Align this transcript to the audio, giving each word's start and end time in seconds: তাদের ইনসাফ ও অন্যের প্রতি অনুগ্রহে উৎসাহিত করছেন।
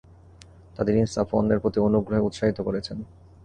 তাদের 0.75 0.93
ইনসাফ 0.95 1.29
ও 1.33 1.37
অন্যের 1.39 1.61
প্রতি 1.63 1.79
অনুগ্রহে 1.79 2.25
উৎসাহিত 2.27 2.57
করছেন। 2.61 2.97